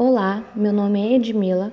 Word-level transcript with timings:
Olá, 0.00 0.44
meu 0.54 0.72
nome 0.72 1.00
é 1.00 1.16
Edmila, 1.16 1.72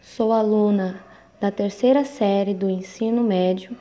sou 0.00 0.32
aluna 0.32 1.04
da 1.40 1.50
terceira 1.50 2.04
série 2.04 2.54
do 2.54 2.70
ensino 2.70 3.20
médio, 3.24 3.76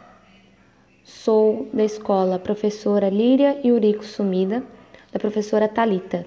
sou 1.04 1.70
da 1.71 1.84
escola 1.84 2.40
Professora 2.40 3.08
Líria 3.08 3.62
Eurico 3.63 4.04
Sumida, 4.04 4.63
da 5.12 5.20
professora 5.20 5.68
Talita. 5.68 6.26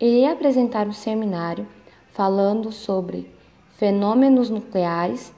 Irei 0.00 0.26
apresentar 0.26 0.86
um 0.86 0.92
seminário 0.92 1.66
falando 2.12 2.70
sobre 2.70 3.28
fenômenos 3.70 4.48
nucleares, 4.50 5.34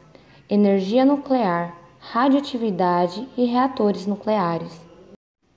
energia 0.47 1.07
nuclear, 1.07 1.75
radioatividade 2.01 3.27
e 3.35 3.47
reatores 3.47 4.05
nucleares. 4.07 4.79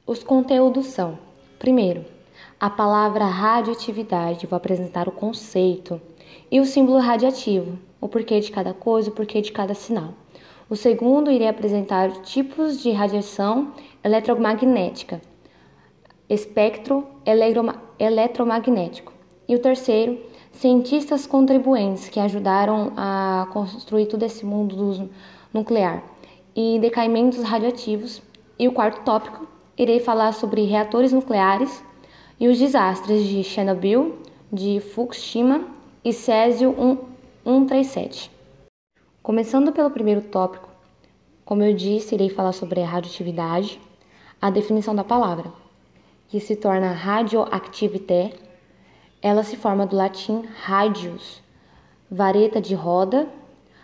Os 0.07 0.23
conteúdos 0.23 0.85
são: 0.85 1.19
primeiro, 1.59 2.12
a 2.63 2.69
palavra 2.69 3.25
radioatividade, 3.25 4.47
vou 4.47 4.55
apresentar 4.55 5.09
o 5.09 5.11
conceito, 5.11 5.99
e 6.49 6.61
o 6.61 6.65
símbolo 6.65 6.97
radiativo, 6.97 7.77
o 7.99 8.07
porquê 8.07 8.39
de 8.39 8.53
cada 8.53 8.73
coisa, 8.73 9.09
o 9.09 9.13
porquê 9.13 9.41
de 9.41 9.51
cada 9.51 9.73
sinal. 9.73 10.13
O 10.69 10.75
segundo, 10.77 11.29
irei 11.29 11.49
apresentar 11.49 12.09
tipos 12.21 12.81
de 12.81 12.89
radiação 12.91 13.73
eletromagnética, 14.01 15.21
espectro 16.29 17.05
eletromagnético. 17.99 19.11
E 19.45 19.55
o 19.55 19.59
terceiro, 19.59 20.17
cientistas 20.53 21.27
contribuintes 21.27 22.07
que 22.07 22.17
ajudaram 22.17 22.93
a 22.95 23.45
construir 23.51 24.05
todo 24.05 24.23
esse 24.23 24.45
mundo 24.45 25.09
nuclear 25.53 26.01
e 26.55 26.79
decaimentos 26.79 27.43
radioativos. 27.43 28.21
E 28.57 28.69
o 28.69 28.71
quarto 28.71 29.03
tópico, 29.03 29.45
irei 29.77 29.99
falar 29.99 30.31
sobre 30.31 30.63
reatores 30.63 31.11
nucleares 31.11 31.83
e 32.43 32.47
os 32.49 32.59
desastres 32.59 33.25
de 33.25 33.41
Chernobyl, 33.41 34.17
de 34.51 34.81
Fukushima 34.81 35.65
e 36.03 36.11
Césio 36.11 36.75
137. 37.45 38.29
Começando 39.21 39.71
pelo 39.71 39.89
primeiro 39.89 40.21
tópico, 40.23 40.67
como 41.45 41.63
eu 41.63 41.73
disse, 41.73 42.15
irei 42.15 42.27
falar 42.27 42.51
sobre 42.51 42.81
a 42.81 42.85
radioatividade, 42.85 43.79
a 44.41 44.49
definição 44.49 44.93
da 44.93 45.05
palavra, 45.05 45.53
que 46.27 46.37
se 46.41 46.57
torna 46.57 46.91
radioactivité. 46.91 48.33
Ela 49.21 49.45
se 49.45 49.55
forma 49.55 49.85
do 49.85 49.95
latim 49.95 50.43
radius, 50.65 51.41
vareta 52.11 52.59
de 52.59 52.75
roda, 52.75 53.25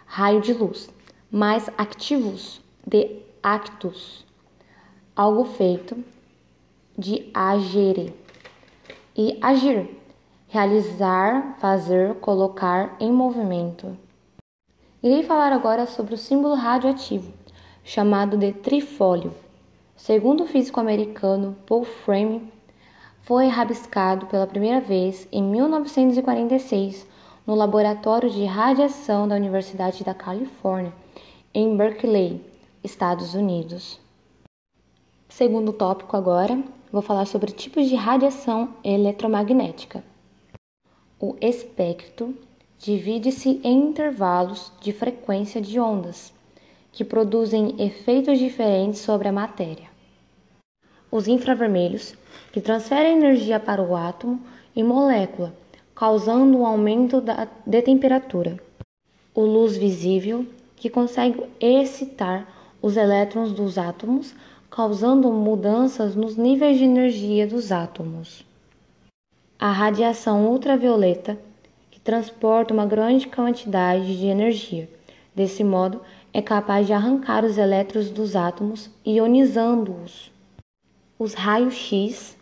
raio 0.05 0.41
de 0.41 0.51
luz, 0.51 0.89
mais 1.31 1.69
activus, 1.77 2.59
de 2.85 3.21
actus, 3.41 4.25
algo 5.15 5.45
feito, 5.45 5.95
de 6.97 7.29
agere 7.33 8.18
e 9.21 9.37
agir, 9.41 9.99
realizar, 10.47 11.57
fazer, 11.59 12.15
colocar 12.21 12.95
em 13.01 13.11
movimento. 13.11 13.97
Irei 15.03 15.23
falar 15.23 15.51
agora 15.51 15.85
sobre 15.85 16.13
o 16.13 16.17
símbolo 16.17 16.55
radioativo, 16.55 17.33
chamado 17.83 18.37
de 18.37 18.53
trifólio. 18.53 19.33
Segundo 19.93 20.43
o 20.43 20.47
físico 20.47 20.79
americano 20.79 21.53
Paul 21.67 21.83
Frame, 21.83 22.49
foi 23.23 23.47
rabiscado 23.47 24.25
pela 24.27 24.47
primeira 24.47 24.79
vez 24.79 25.27
em 25.33 25.43
1946 25.43 27.05
no 27.45 27.55
laboratório 27.55 28.29
de 28.29 28.45
radiação 28.45 29.27
da 29.27 29.35
Universidade 29.35 30.01
da 30.01 30.13
Califórnia, 30.13 30.93
em 31.53 31.75
Berkeley, 31.75 32.41
Estados 32.81 33.33
Unidos. 33.33 33.99
Segundo 35.27 35.73
tópico 35.73 36.15
agora, 36.15 36.63
vou 36.91 37.01
falar 37.01 37.25
sobre 37.25 37.51
tipos 37.51 37.87
de 37.87 37.95
radiação 37.95 38.73
eletromagnética. 38.83 40.03
O 41.19 41.35
espectro 41.41 42.35
divide-se 42.77 43.59
em 43.63 43.89
intervalos 43.89 44.71
de 44.81 44.91
frequência 44.91 45.61
de 45.61 45.79
ondas, 45.79 46.33
que 46.91 47.03
produzem 47.03 47.75
efeitos 47.79 48.39
diferentes 48.39 49.01
sobre 49.01 49.27
a 49.27 49.31
matéria. 49.31 49.89
Os 51.11 51.27
infravermelhos, 51.27 52.15
que 52.51 52.61
transferem 52.61 53.17
energia 53.17 53.59
para 53.59 53.81
o 53.81 53.95
átomo 53.95 54.41
e 54.75 54.83
molécula, 54.83 55.53
causando 55.93 56.57
um 56.57 56.65
aumento 56.65 57.19
da, 57.19 57.47
de 57.65 57.81
temperatura. 57.81 58.57
O 59.35 59.41
luz 59.41 59.75
visível, 59.75 60.45
que 60.75 60.89
consegue 60.89 61.43
excitar 61.59 62.47
os 62.81 62.95
elétrons 62.95 63.51
dos 63.51 63.77
átomos 63.77 64.33
causando 64.69 65.31
mudanças 65.31 66.15
nos 66.15 66.37
níveis 66.37 66.77
de 66.77 66.83
energia 66.83 67.47
dos 67.47 67.71
átomos. 67.71 68.45
A 69.57 69.71
radiação 69.71 70.45
ultravioleta, 70.47 71.39
que 71.89 71.99
transporta 71.99 72.71
uma 72.71 72.85
grande 72.85 73.27
quantidade 73.27 74.17
de 74.17 74.27
energia. 74.27 74.87
Desse 75.35 75.63
modo, 75.63 76.01
é 76.31 76.41
capaz 76.41 76.85
de 76.85 76.93
arrancar 76.93 77.43
os 77.43 77.57
elétrons 77.57 78.11
dos 78.11 78.35
átomos, 78.35 78.91
ionizando-os. 79.03 80.31
Os 81.17 81.33
raios 81.33 81.73
X, 81.73 82.37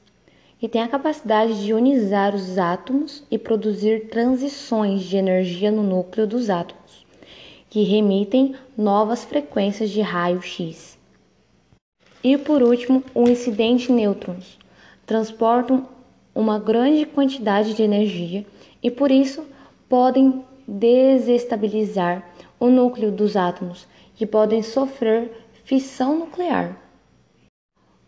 que 0.59 0.67
têm 0.67 0.81
a 0.81 0.87
capacidade 0.87 1.63
de 1.63 1.71
ionizar 1.71 2.35
os 2.35 2.57
átomos 2.57 3.23
e 3.31 3.37
produzir 3.37 4.09
transições 4.09 5.03
de 5.03 5.15
energia 5.15 5.71
no 5.71 5.81
núcleo 5.81 6.27
dos 6.27 6.49
átomos, 6.49 7.05
que 7.69 7.83
remitem 7.83 8.53
novas 8.77 9.23
frequências 9.23 9.89
de 9.89 10.01
raio 10.01 10.41
X. 10.41 10.96
E 12.23 12.37
por 12.37 12.63
último, 12.63 13.03
o 13.13 13.27
incidente 13.29 13.91
nêutrons 13.91 14.57
transportam 15.05 15.87
uma 16.33 16.59
grande 16.59 17.05
quantidade 17.05 17.73
de 17.73 17.83
energia 17.83 18.45
e 18.81 18.91
por 18.91 19.09
isso 19.11 19.45
podem 19.87 20.43
desestabilizar 20.67 22.27
o 22.59 22.67
núcleo 22.67 23.11
dos 23.11 23.35
átomos, 23.35 23.87
que 24.15 24.25
podem 24.25 24.61
sofrer 24.61 25.31
fissão 25.63 26.19
nuclear. 26.19 26.77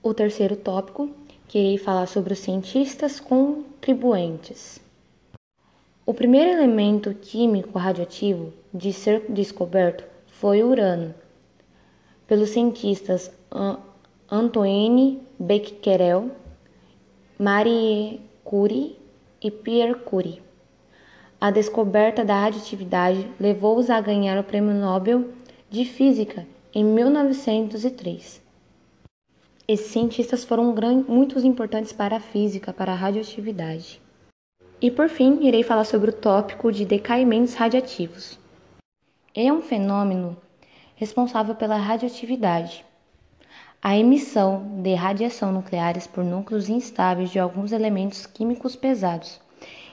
O 0.01 0.13
terceiro 0.13 0.55
tópico, 0.55 1.09
que 1.47 1.59
irei 1.59 1.77
falar 1.77 2.07
sobre 2.07 2.33
os 2.33 2.39
cientistas 2.39 3.19
contribuintes. 3.19 4.79
O 6.05 6.13
primeiro 6.13 6.49
elemento 6.49 7.13
químico 7.13 7.77
radioativo 7.77 8.53
de 8.73 8.91
ser 8.91 9.25
descoberto 9.29 10.03
foi 10.27 10.63
o 10.63 10.69
urânio, 10.69 11.13
pelos 12.27 12.49
cientistas 12.49 13.31
Antoine 14.31 15.23
Becquerel, 15.39 16.29
Marie 17.39 18.21
Curie 18.43 18.95
e 19.41 19.49
Pierre 19.49 19.95
Curie. 19.95 20.39
A 21.41 21.49
descoberta 21.49 22.23
da 22.23 22.39
radioatividade 22.39 23.27
levou-os 23.39 23.89
a 23.89 23.99
ganhar 23.99 24.39
o 24.39 24.43
Prêmio 24.43 24.75
Nobel 24.75 25.29
de 25.67 25.83
Física 25.83 26.45
em 26.71 26.83
1903. 26.83 28.39
Esses 29.67 29.87
cientistas 29.87 30.43
foram 30.43 30.75
muito 31.07 31.39
importantes 31.39 31.91
para 31.91 32.17
a 32.17 32.19
física, 32.19 32.71
para 32.71 32.91
a 32.91 32.95
radioatividade. 32.95 33.99
E 34.79 34.91
por 34.91 35.09
fim, 35.09 35.43
irei 35.43 35.63
falar 35.63 35.85
sobre 35.85 36.11
o 36.11 36.13
tópico 36.13 36.71
de 36.71 36.85
decaimentos 36.85 37.55
radiativos. 37.55 38.37
É 39.33 39.51
um 39.51 39.63
fenômeno 39.63 40.37
responsável 40.95 41.55
pela 41.55 41.77
radioatividade, 41.77 42.85
a 43.81 43.97
emissão 43.97 44.81
de 44.81 44.93
radiação 44.93 45.53
nucleares 45.53 46.05
por 46.05 46.21
núcleos 46.21 46.67
instáveis 46.67 47.31
de 47.31 47.39
alguns 47.39 47.71
elementos 47.71 48.25
químicos 48.25 48.75
pesados. 48.75 49.39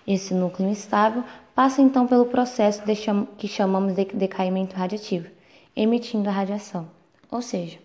Esse 0.04 0.34
núcleo 0.34 0.68
instável 0.68 1.22
passa 1.54 1.80
então 1.80 2.06
pelo 2.06 2.26
processo 2.26 2.82
cham 2.96 3.26
que 3.38 3.46
chamamos 3.46 3.94
de 3.94 4.04
decaimento 4.06 4.74
radiativo, 4.74 5.28
emitindo 5.74 6.28
a 6.28 6.32
radiação. 6.32 6.88
Ou 7.30 7.40
seja, 7.40 7.78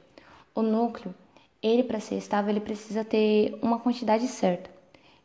o 0.56 0.64
núcleo, 0.64 1.14
ele 1.62 1.84
para 1.84 2.00
ser 2.00 2.16
estável, 2.16 2.50
ele 2.50 2.60
precisa 2.60 3.06
ter 3.06 3.58
uma 3.62 3.80
quantidade 3.80 4.28
certa. 4.28 4.72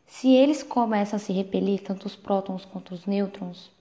Se 0.05 0.31
eles 0.31 0.61
começam 0.61 1.17
a 1.17 1.19
se 1.19 1.33
repelir, 1.33 1.81
tanto 1.81 2.05
os 2.05 2.15
prótons 2.15 2.65
quanto 2.65 2.93
os 2.93 3.05
nêutrons, 3.07 3.71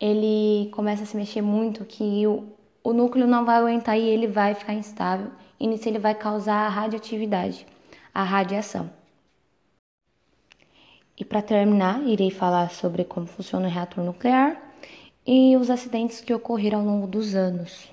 ele 0.00 0.68
começa 0.72 1.04
a 1.04 1.06
se 1.06 1.16
mexer 1.16 1.42
muito 1.42 1.84
que 1.84 2.26
o, 2.26 2.44
o 2.82 2.92
núcleo 2.92 3.26
não 3.26 3.44
vai 3.44 3.56
aguentar 3.56 3.96
e 3.96 4.02
ele 4.02 4.26
vai 4.26 4.54
ficar 4.54 4.74
instável 4.74 5.30
e 5.58 5.66
nisso 5.66 5.88
ele 5.88 5.98
vai 5.98 6.14
causar 6.14 6.66
a 6.66 6.68
radioatividade, 6.68 7.66
a 8.12 8.22
radiação. 8.22 8.90
E 11.16 11.24
para 11.24 11.42
terminar, 11.42 12.02
irei 12.02 12.30
falar 12.30 12.70
sobre 12.70 13.04
como 13.04 13.26
funciona 13.26 13.68
o 13.68 13.70
reator 13.70 14.02
nuclear 14.04 14.60
e 15.26 15.56
os 15.56 15.70
acidentes 15.70 16.20
que 16.20 16.34
ocorreram 16.34 16.80
ao 16.80 16.86
longo 16.86 17.06
dos 17.06 17.34
anos. 17.34 17.88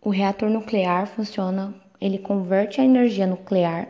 O 0.00 0.08
reator 0.08 0.48
nuclear 0.48 1.06
funciona, 1.06 1.74
ele 2.00 2.18
converte 2.18 2.80
a 2.80 2.84
energia 2.84 3.26
nuclear 3.26 3.88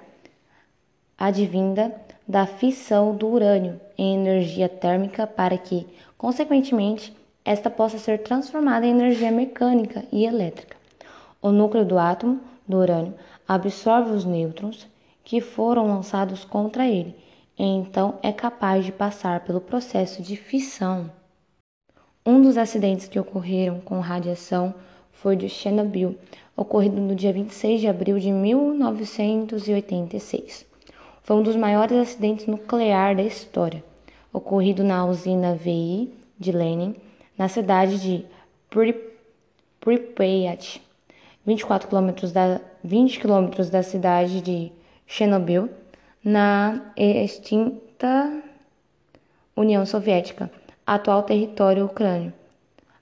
advinda 1.17 1.95
da 2.27 2.47
fissão 2.47 3.15
do 3.15 3.29
urânio 3.29 3.81
em 3.97 4.15
energia 4.15 4.69
térmica 4.69 5.27
para 5.27 5.59
que, 5.59 5.87
consequentemente, 6.17 7.15
esta 7.45 7.69
possa 7.69 7.99
ser 7.99 8.23
transformada 8.23 8.87
em 8.87 8.91
energia 8.91 9.31
mecânica 9.31 10.05
e 10.11 10.25
elétrica. 10.25 10.77
O 11.43 11.51
núcleo 11.51 11.85
do 11.85 11.99
átomo 11.99 12.41
do 12.71 12.79
urânio 12.79 13.13
absorve 13.47 14.13
os 14.13 14.25
nêutrons 14.25 14.89
que 15.25 15.41
foram 15.41 15.89
lançados 15.89 16.45
contra 16.45 16.89
ele, 16.89 17.17
então 17.59 18.19
é 18.23 18.33
capaz 18.33 18.87
de 18.87 18.93
passar 18.93 19.45
pelo 19.45 19.61
processo 19.61 20.23
de 20.23 20.37
fissão. 20.37 21.11
Um 22.25 22.41
dos 22.41 22.57
acidentes 22.57 23.09
que 23.09 23.19
ocorreram 23.19 23.81
com 23.81 23.99
radiação 24.01 24.73
foi 25.11 25.35
de 25.37 25.49
Chernobyl, 25.49 26.17
ocorrido 26.57 27.01
no 27.01 27.15
dia 27.15 27.33
26 27.33 27.81
de 27.81 27.89
abril 27.89 28.19
de 28.19 28.31
1986. 28.31 30.67
Foi 31.23 31.37
um 31.37 31.43
dos 31.43 31.57
maiores 31.57 31.99
acidentes 31.99 32.47
nucleares 32.47 33.17
da 33.17 33.23
história, 33.23 33.85
ocorrido 34.33 34.83
na 34.83 35.05
usina 35.05 35.55
VI 35.55 36.11
de 36.39 36.53
Lenin, 36.53 36.97
na 37.37 37.49
cidade 37.49 38.01
de 38.01 38.25
Pripyat, 39.81 40.81
24 41.47 41.89
km 41.89 42.11
da, 42.33 42.61
20 42.85 43.19
km 43.19 43.71
da 43.71 43.83
cidade 43.83 44.41
de 44.41 44.73
Chernobyl, 45.07 45.71
na 46.23 46.93
extinta 46.97 48.43
União 49.57 49.87
Soviética, 49.87 50.51
atual 50.87 51.23
território 51.23 51.87
ucrânio. 51.87 52.33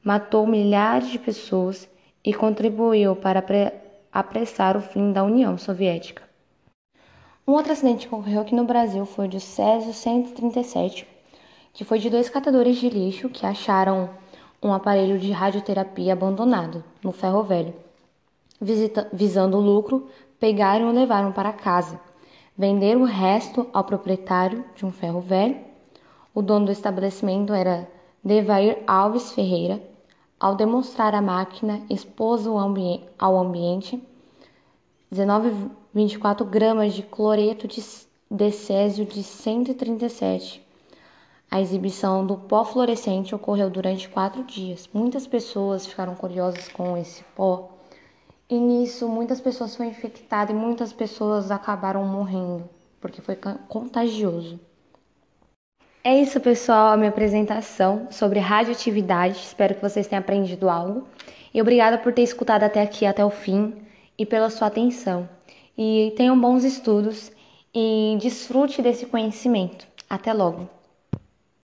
Matou 0.02 0.46
milhares 0.46 1.08
de 1.08 1.18
pessoas 1.18 1.88
e 2.24 2.32
contribuiu 2.32 3.16
para 3.16 3.44
apressar 4.12 4.76
o 4.76 4.80
fim 4.80 5.12
da 5.12 5.24
União 5.24 5.58
Soviética. 5.58 6.22
Um 7.46 7.52
outro 7.52 7.72
acidente 7.72 8.06
que 8.06 8.14
ocorreu 8.14 8.42
aqui 8.42 8.54
no 8.54 8.64
Brasil 8.64 9.04
foi 9.04 9.26
o 9.26 9.28
de 9.28 9.40
Césio 9.40 9.92
137, 9.92 11.08
que 11.72 11.84
foi 11.84 11.98
de 11.98 12.10
dois 12.10 12.28
catadores 12.28 12.76
de 12.76 12.88
lixo 12.88 13.28
que 13.28 13.46
acharam 13.46 14.10
um 14.62 14.72
aparelho 14.72 15.18
de 15.18 15.32
radioterapia 15.32 16.12
abandonado 16.12 16.84
no 17.02 17.10
ferro 17.10 17.42
velho. 17.42 17.74
Visita, 18.60 19.08
visando 19.12 19.56
o 19.56 19.60
lucro, 19.60 20.08
pegaram 20.38 20.88
e 20.88 20.90
o 20.90 20.94
levaram 20.94 21.32
para 21.32 21.52
casa. 21.52 22.00
Venderam 22.56 23.02
o 23.02 23.04
resto 23.04 23.66
ao 23.72 23.84
proprietário 23.84 24.64
de 24.74 24.84
um 24.84 24.90
ferro 24.90 25.20
velho. 25.20 25.56
O 26.34 26.42
dono 26.42 26.66
do 26.66 26.72
estabelecimento 26.72 27.52
era 27.52 27.88
Devair 28.22 28.82
Alves 28.86 29.32
Ferreira. 29.32 29.82
Ao 30.40 30.54
demonstrar 30.54 31.14
a 31.14 31.22
máquina, 31.22 31.82
expôs 31.88 32.46
ambi 32.46 33.00
ao 33.18 33.36
ambiente 33.36 34.02
19,24 35.12 36.44
gramas 36.44 36.94
de 36.94 37.02
cloreto 37.02 37.66
de, 37.66 37.82
de 38.30 38.50
césio 38.50 39.04
de 39.04 39.22
137 39.22 40.68
a 41.50 41.60
exibição 41.60 42.26
do 42.26 42.36
pó 42.36 42.62
fluorescente 42.62 43.34
ocorreu 43.34 43.70
durante 43.70 44.08
quatro 44.08 44.44
dias. 44.44 44.88
Muitas 44.92 45.26
pessoas 45.26 45.86
ficaram 45.86 46.14
curiosas 46.14 46.68
com 46.68 46.94
esse 46.96 47.24
pó 47.34 47.70
e 48.48 48.58
nisso 48.58 49.08
muitas 49.08 49.40
pessoas 49.40 49.76
foram 49.76 49.90
infectadas 49.90 50.54
e 50.54 50.58
muitas 50.58 50.92
pessoas 50.92 51.50
acabaram 51.50 52.04
morrendo 52.04 52.68
porque 53.00 53.20
foi 53.20 53.36
contagioso. 53.68 54.60
É 56.02 56.20
isso, 56.20 56.40
pessoal, 56.40 56.92
a 56.92 56.96
minha 56.96 57.10
apresentação 57.10 58.08
sobre 58.10 58.38
radioatividade. 58.38 59.36
Espero 59.38 59.74
que 59.74 59.82
vocês 59.82 60.06
tenham 60.06 60.20
aprendido 60.20 60.68
algo. 60.68 61.06
E 61.52 61.60
obrigada 61.60 61.98
por 61.98 62.12
ter 62.12 62.22
escutado 62.22 62.62
até 62.62 62.80
aqui, 62.80 63.04
até 63.04 63.24
o 63.24 63.30
fim, 63.30 63.74
e 64.16 64.24
pela 64.24 64.50
sua 64.50 64.68
atenção. 64.68 65.28
E 65.76 66.12
tenham 66.16 66.40
bons 66.40 66.64
estudos 66.64 67.30
e 67.74 68.16
desfrute 68.20 68.80
desse 68.80 69.06
conhecimento. 69.06 69.86
Até 70.08 70.32
logo! 70.32 70.77